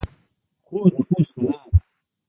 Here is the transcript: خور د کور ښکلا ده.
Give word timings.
خور 0.65 0.83
د 0.95 0.97
کور 1.07 1.23
ښکلا 1.27 1.53
ده. 1.69 1.77